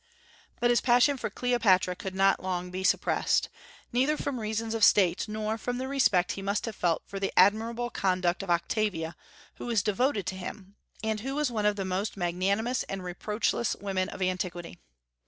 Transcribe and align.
But 0.59 0.71
his 0.71 0.81
passion 0.81 1.15
for 1.15 1.29
Cleopatra 1.29 1.95
could 1.95 2.15
not 2.15 2.41
long 2.41 2.71
be 2.71 2.83
suppressed, 2.83 3.49
neither 3.93 4.17
from 4.17 4.39
reasons 4.39 4.73
of 4.73 4.83
state 4.83 5.27
nor 5.27 5.59
from 5.59 5.77
the 5.77 5.87
respect 5.87 6.31
he 6.31 6.41
must 6.41 6.65
have 6.65 6.75
felt 6.75 7.03
for 7.05 7.19
the 7.19 7.31
admirable 7.37 7.91
conduct 7.91 8.41
of 8.41 8.49
Octavia, 8.49 9.15
who 9.57 9.67
was 9.67 9.83
devoted 9.83 10.25
to 10.25 10.35
him, 10.35 10.73
and 11.03 11.19
who 11.19 11.35
was 11.35 11.51
one 11.51 11.67
of 11.67 11.75
the 11.75 11.85
most 11.85 12.17
magnanimous 12.17 12.81
and 12.89 13.03
reproachless 13.03 13.75
women 13.75 14.09
of 14.09 14.23
antiquity. 14.23 14.79